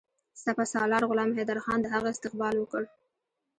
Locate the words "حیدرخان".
1.37-1.79